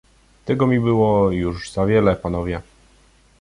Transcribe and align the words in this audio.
"Tego 0.45 0.67
mi 0.67 0.79
było 0.79 1.31
już 1.31 1.71
za 1.71 1.85
wiele, 1.85 2.15
panowie!" 2.15 2.61